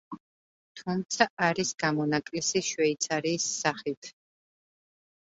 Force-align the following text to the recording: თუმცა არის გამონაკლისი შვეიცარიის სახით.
თუმცა 0.79 1.27
არის 1.49 1.75
გამონაკლისი 1.85 2.65
შვეიცარიის 2.73 3.49
სახით. 3.63 4.15